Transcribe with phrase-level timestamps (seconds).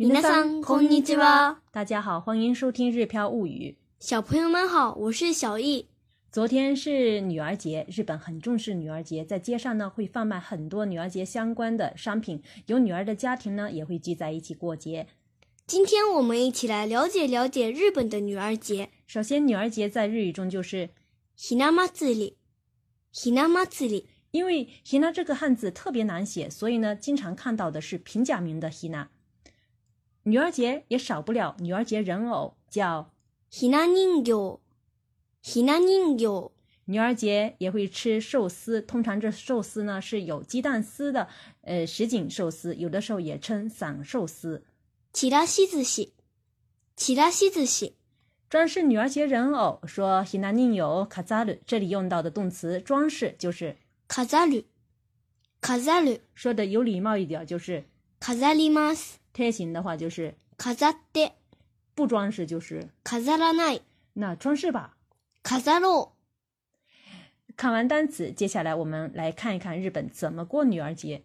[0.00, 1.56] 皆さんこんにちは。
[1.72, 3.76] 大家好，欢迎收听《日飘物语》。
[3.98, 5.88] 小朋友们好，我是小易。
[6.30, 15.06] 昨天是女儿节，日本很重视女儿节，在街上呢会贩卖很多女儿节相关的商品，有女儿的家庭呢也会聚在一起过节。
[15.66, 18.90] 今天我们一起来了解了解日本的女儿节。
[19.06, 20.90] 首先，女儿节在日语中就是
[21.38, 22.34] ひな祭り。
[23.12, 24.04] ひな祭り。
[24.32, 29.06] 因为 hina 这个汉字特别难写，所以呢，经常看到的是平假名的 hina。
[30.24, 33.10] 女儿节也少不了女儿节人偶，叫
[33.50, 34.58] ひな人形。
[35.42, 36.50] ひな人形。
[36.88, 41.28] 女儿节也会吃寿司，通常这寿司呢是有鸡蛋丝的，
[41.62, 44.62] 呃，什锦寿司，有的时候也称散寿司。
[45.12, 46.12] ちらし寿司。
[46.96, 47.92] ちらし寿司。
[48.48, 53.76] 装饰女儿节人偶，说 hina 人形飾る，这里用到的动词装饰就是
[54.08, 54.66] 飾る。
[55.60, 56.20] 飾る。
[56.34, 57.84] 说的有礼貌一点就是
[58.20, 59.18] 飾ります。
[59.32, 61.32] 贴形的话就是飾って。
[61.94, 63.82] 不装饰就是飾らない。
[64.14, 64.96] 那装饰吧。
[65.42, 66.12] 飾ろう。
[67.56, 71.24] 看完单词，接下来我们来看一看日本怎么过女儿节。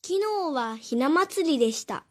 [0.00, 2.04] 昨日はひな祭りでした。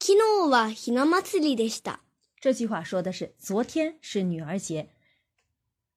[0.00, 2.00] 昨日はひな祭りでした。
[2.40, 4.88] 这句话说的是昨天是女儿节。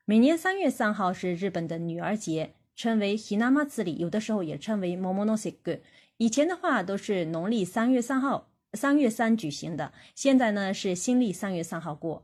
[0.06, 5.80] 每年三月三号是日本的女儿节，称为 Hinamatsuri，有的时候也称为 Momonosuke。
[6.18, 12.24] 以前的话都是农历三月三号，三月三举行的，现在呢是新历三月三号过。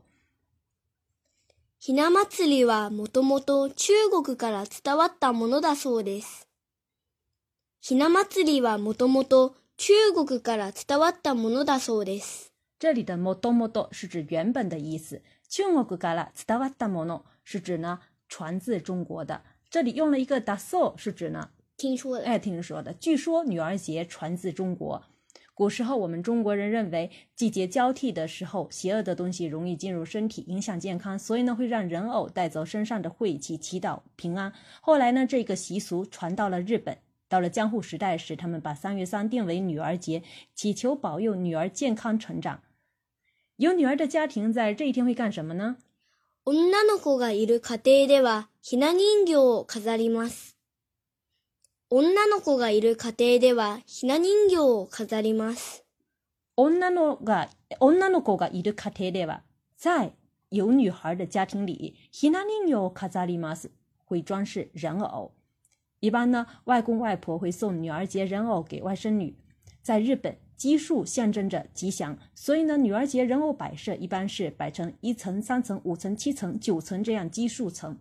[1.80, 6.48] ひな祭りはもともと中国から伝わったものだそうです。
[7.80, 12.52] ひな祭りはもともと中国から伝わったものだそうです。
[12.80, 19.42] 这里的 motomoto 是指原本的意思，中国から伝わったもの是指呢传自中国的。
[19.70, 22.92] 这里用了一个 daso 是指呢 听说的，哎，听说的。
[22.92, 25.02] 据说女儿节传自中国。
[25.54, 34.52] 古时候，我们中国人认为季节交替的时候，邪恶的东西容易进入身体，影响健康，所以呢，会让人偶带走身上的晦气，祈祷平安。
[34.80, 36.98] 后来呢，这个习俗传到了日本。
[37.28, 40.22] 到了江户时代时，他们把三月三定为女儿节，
[40.54, 42.62] 祈求保佑女儿健康成长。
[43.56, 45.76] 有女儿的家庭在这一天会干什么呢？
[46.44, 50.51] 女の子がいる家庭ではひな人形を飾ります。
[51.92, 55.84] 女の子がいる家庭ではひな人形を飾ります。
[56.56, 57.48] 女のが
[57.80, 59.40] 女の子がいる家庭では，
[59.76, 60.12] 在
[60.50, 63.70] 有女孩的家庭里，ひな人形を飾ります，
[64.06, 65.30] 会装饰人偶。
[66.00, 69.36] 一般呢，外公外婆会送女儿节人偶给外甥女。
[69.82, 77.98] 在日本，奇数象征着吉祥，所以呢，女儿节人偶摆设一般是摆成一层、三层、五层、七层、九层这样奇数层。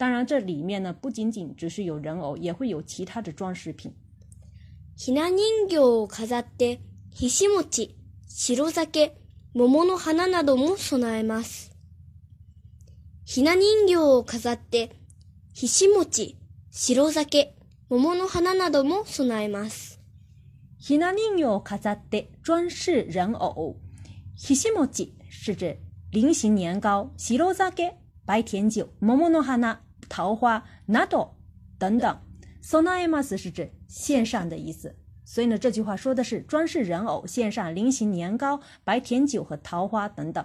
[0.00, 3.92] 当然，这里面呢不仅仅只是有人偶，也会有其他的装饰品。
[4.96, 6.80] ひな人形を飾って、
[7.10, 7.96] ひし餅、
[8.28, 9.16] 白酒、
[9.54, 11.70] 桃の花なども備えます。
[13.24, 14.96] ひな人形を飾って、
[15.52, 16.38] ひし餅、
[16.70, 17.56] 白酒、
[17.88, 20.00] 桃の花なども備えます。
[20.78, 23.76] ひな人形を飾って装饰人偶。
[24.34, 25.78] ひし餅是指
[26.12, 27.94] 菱形年糕、白酒
[28.26, 31.30] 白甜酒、桃の花 桃花など
[31.78, 32.18] 等等。
[32.62, 34.96] 備えます是指献上的意思。
[35.24, 40.44] 所以呢，这句话说的是装饰人偶，献上菱形年糕、白甜酒和桃花等等。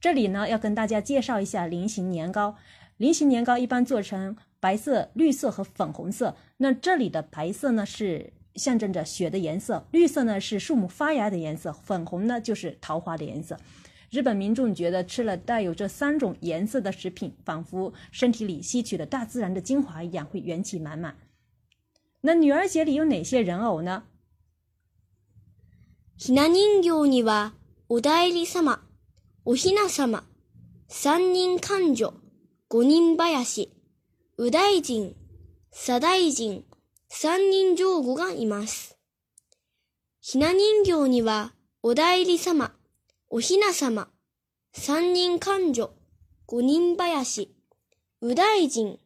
[0.00, 2.56] 这里呢，要跟大家介绍一下菱形年糕。
[2.96, 6.36] 菱形年糕一般做成白色、绿色和粉红色。
[6.56, 13.56] 那这里的白色呢是象征着雪的颜色，绿色呢是树木发芽的颜色，粉红呢就是桃花的颜色。
[14.12, 21.16] 日本民众觉得吃了带有这三种颜色的食品，仿佛身体里吸取了大自然的精华一样，会元气满满。
[22.22, 24.04] 那女儿节里有哪些人偶呢？
[26.18, 27.54] ひな人形には、
[27.88, 28.80] お代理様、
[29.44, 30.24] おひな様、
[30.88, 32.12] 三人官女、
[32.66, 33.70] 五人林、
[34.36, 35.14] 右大臣、
[35.70, 36.64] 左大臣、
[37.08, 38.98] 三人上御がいます。
[40.20, 42.74] ひな人形には、お代理様、
[43.35, 44.09] おひな様、
[44.73, 45.89] 三人官女、
[46.45, 47.55] 五人林、
[48.21, 48.99] 右大臣、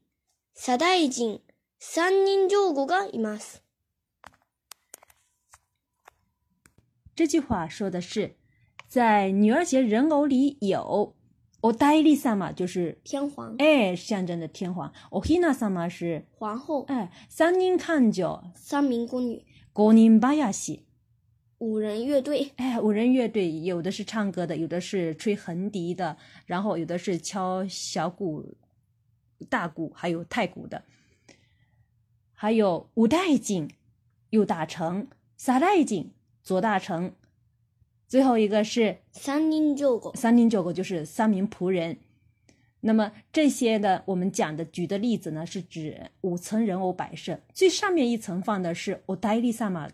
[0.53, 1.39] 左大臣、
[1.79, 3.63] 三人上御がいます。
[7.15, 8.35] 这句话说的是，
[8.89, 11.15] 在女儿节人偶里有
[11.61, 19.45] お代理様，就是天皇、哎象征着天皇；おひな様是皇后、哎三人看着三名宫女、
[19.75, 20.85] 五人林。
[21.59, 26.15] 五人乐队、哎，五人乐队有的是唱歌的，有的是吹横笛的，
[26.45, 28.55] 然后有的是敲小鼓、
[29.49, 30.83] 大鼓，还有太鼓的，
[32.31, 33.67] 还有五代井、
[34.29, 36.11] 右大臣、撒代井、
[36.43, 37.11] 左大成、
[38.07, 41.97] 最后一个是三人上狗，三人九狗，就是三名仆人。
[42.81, 49.91] 那么这些的，我们讲的举的例子呢，是指五层人偶摆设，最上面一层放的是お代理様と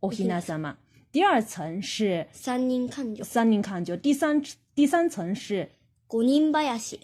[0.00, 0.76] おひな様，
[1.12, 4.42] 第二层是三人看着，三人看就，第三
[4.74, 5.70] 第三层是，
[6.10, 6.52] 五人林，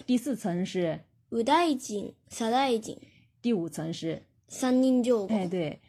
[0.06, 1.00] 第四层是
[1.30, 2.98] 五代井、三代井，
[3.40, 5.26] 第五层是三人上狗。
[5.28, 5.80] 哎，对。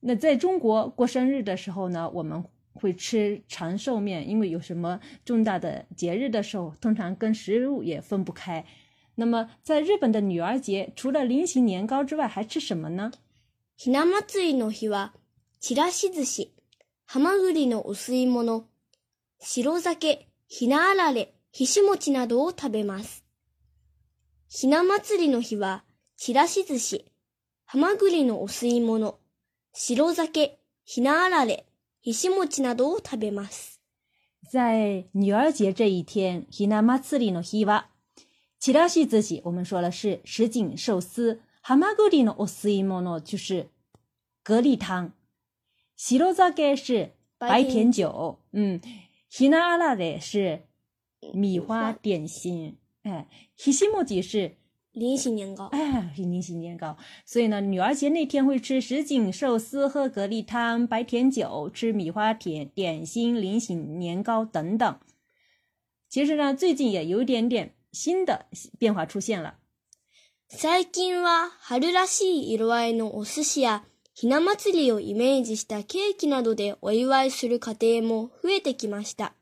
[0.00, 2.44] 那在中国过生日的时候呢，我们。
[2.74, 8.64] 会吃长寿面，因为有什么重大的节日的时候，通常跟食物也分不开。
[9.16, 13.12] 那么，在日本的女儿节，除了菱形年糕之外，还吃什么呢？
[13.78, 15.12] ひな祭りの日は、
[15.67, 16.53] ちらし寿司、
[17.07, 18.63] はまぐりのお吸い物、
[19.37, 23.25] 白酒、ひなあられ、ひし餅などを食べます。
[24.47, 25.83] ひな祭りの日は、
[26.15, 27.11] ちらし寿司、
[27.65, 29.19] はまぐりのお吸い物、
[29.73, 31.65] 白酒、ひなあられ、
[34.49, 37.83] 在女儿节这一天，hina matsuri no hiwa，
[38.57, 43.67] 其他西子喜我们说了是什锦寿司，hamaguri no osuimono 就是
[44.43, 45.11] 蛤蜊汤
[45.98, 48.80] ，shirozake 是白甜酒，嗯，
[49.30, 50.62] hina arare 是
[51.32, 53.28] 米花点心，哎，
[53.58, 54.56] hishimoji 是。
[54.92, 56.98] 菱形年糕，哎，菱形年糕。
[57.24, 65.00] 所以呢，女儿节那天会吃什锦寿司、喝蛤蜊汤、白甜酒、吃米花甜点心、菱形年糕等等。
[66.10, 68.44] 其实呢，最近也有一点点新的
[68.78, 69.54] 变化出现了。
[70.46, 73.84] 最近は春らしい色合いのお寿司や
[74.19, 79.33] ひな祭りをイメージしたケーキなどでお祝いする家庭も増えてきました。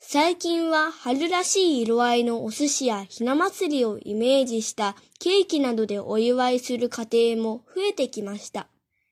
[0.00, 8.68] 最近は春らしい色合いのお寿司やひな祭りをイメージしたケーキなどでお祝いする家庭も増えてきました。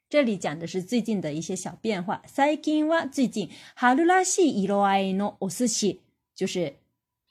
[0.08, 2.22] 这里讲的是最近的一些小变化。
[2.26, 6.00] 最近は最近春らしい色合いのお寿司，
[6.34, 6.72] 就是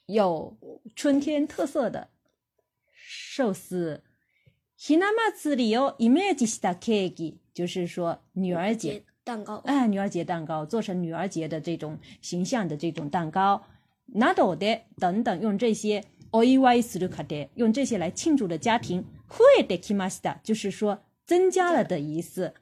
[0.06, 0.56] 有
[0.94, 2.06] 春天特色的
[3.34, 4.02] 寿司。
[4.85, 9.03] ひな祭りをイメージしたケーキ，就是说女儿节。
[9.23, 13.61] 蛋糕，哎，女儿节蛋糕做成女儿节的这种形象的这种蛋糕，
[14.07, 22.55] 拿到的等等，用这些 o i y s 卡的，用这些来庆祝的家庭，会的 kimasta，就是说增加了的意思。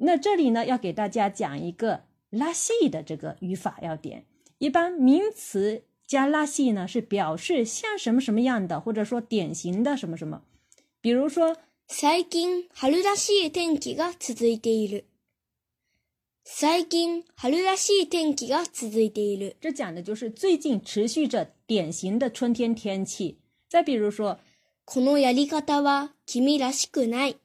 [0.00, 4.24] 那这里呢，要给大家讲一个拉西的这个语法要点。
[4.58, 10.42] 一般名词加拉西呢，是表示像什么什么样的，或者说典型的什么什么。
[11.04, 11.56] 比如说，
[11.88, 15.06] 最近春らしい天気が続いている。
[16.44, 19.56] 最近春らしい天気が続いている。
[19.60, 23.38] 这讲的就是最近持续着典型的春天天气。
[23.68, 24.38] 再比如说，
[24.84, 27.36] このやり方は君らしくない。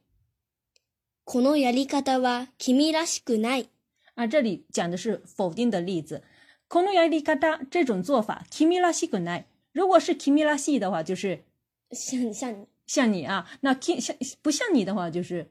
[1.24, 3.70] このやり方は君らしくない。
[4.16, 6.24] 啊，这里讲的是否定的例子。
[6.68, 9.46] このやり方这种做法，君らしくない。
[9.74, 11.44] 如果是君らしい的话，就是
[11.92, 12.68] 像像你。
[12.90, 15.50] 像你啊，那像不像你的话就是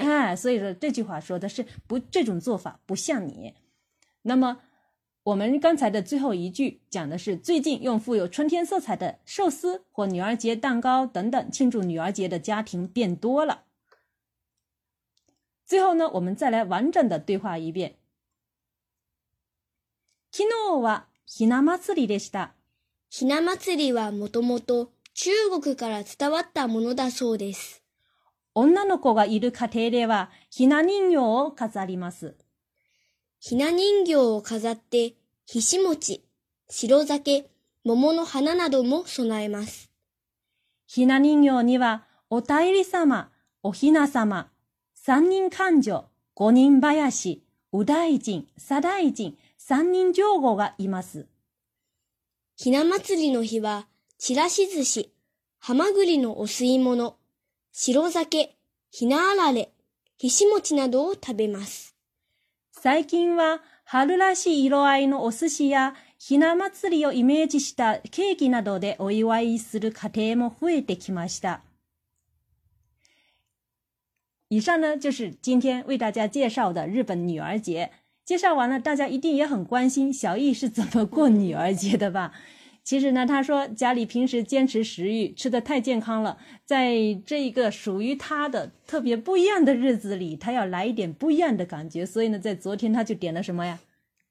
[0.00, 3.54] 哎，所以说这句话说的是不这种做法不像你。
[4.22, 4.60] 那么
[5.24, 13.64] 我们刚才的最后一句讲的是最近用富有春天色彩的寿司或女儿节蛋糕等等庆祝女儿节的家庭变多了。
[15.66, 17.96] 最后呢，我们再来完整的对话一遍。
[20.32, 22.54] 昨日はひな祭りでした。
[23.10, 25.31] ひな祭りはもともと 中
[25.61, 27.81] 国から伝わったものだそうです。
[28.53, 32.35] 女の子がいる家庭では、ひな人形を飾ります。
[33.39, 35.13] ひな人形を飾って、
[35.45, 36.25] ひし餅、
[36.69, 37.49] 白酒、
[37.85, 39.89] 桃の花なども備えます。
[40.85, 43.31] ひな人形には、お便り様、
[43.63, 44.51] おひな様、
[44.95, 47.41] 三人勘定、五人林、
[47.71, 51.25] 右大臣、左大臣、三人上皇がいます。
[52.57, 55.11] ひな祭りの日は、ちらし寿司、
[55.59, 57.17] はまぐりのお吸い物、
[57.71, 58.55] 白酒、
[58.89, 59.71] ひなあられ、
[60.17, 61.95] ひし餅などを食べます。
[62.71, 71.61] 最近は春らしい色合いのお寿司やひな祭りをイメージしたケーキなどでお祝いする家庭も増えてきました。
[74.49, 77.91] 以上呢就是今天为大家介绍的日本女儿节。
[78.23, 82.31] 介绍完了，大家一定也很关心小易是怎么过女儿节的吧？
[82.85, 86.93] 其实呢，他说家里平时坚持食欲，吃的太健康了，在
[87.25, 92.05] 这一个属于他的特别不一样的日子里，他要来一点不一样的感觉。
[92.05, 93.79] 所以呢，在昨天他就点了什么呀？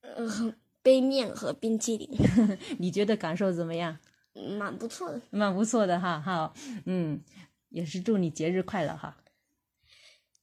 [0.03, 2.09] 呃，杯面和冰淇淋。
[2.79, 3.99] 你觉得感受怎么样？
[4.59, 6.21] 蛮不错的，蛮不错的哈。
[6.25, 6.55] 好，
[6.87, 7.21] 嗯，
[7.71, 9.17] 也是祝你节日快乐哈。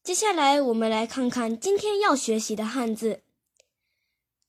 [0.03, 3.22] 接下来我们来看看今天要学习的汉字。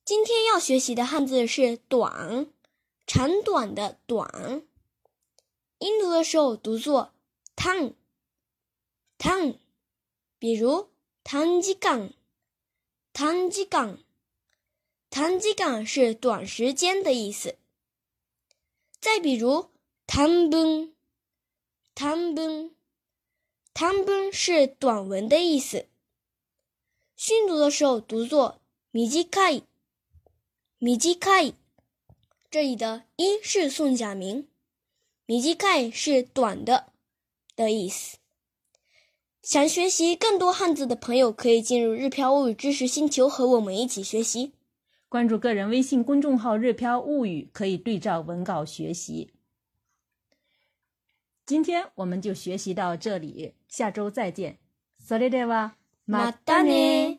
[0.04, 2.49] 今天要学习的汉字是“短”，
[3.14, 4.66] 长短的“短”。
[5.81, 7.12] 音读的时候读作
[7.54, 7.92] “短”，
[9.21, 9.59] 短。
[10.38, 10.88] 比如
[11.23, 12.14] “短时间”，
[13.12, 13.99] 短时间，
[15.11, 17.59] 短时间是短时间的意思。
[18.99, 19.69] 再比如
[20.09, 20.95] “短文”，
[21.95, 22.75] 短文。
[23.75, 25.87] 短文是短文的意思。
[27.14, 29.04] 训读的时候读作短
[29.52, 29.64] い、
[30.78, 31.54] 短い。
[32.51, 34.48] 这里的“一”是宋假名，
[35.27, 36.94] 短い是短的
[37.56, 38.18] 的意思。
[39.44, 44.54] 想学习更多汉字的朋友，可以进入日漂物语知识星球和我们一起学习。
[45.10, 49.32] 关注个人微信公众号“日漂物语”，可以对照文稿学习。
[51.46, 54.58] 今天我们就学习到这里，下周再见。
[55.01, 55.75] それでは、
[56.06, 57.11] またね。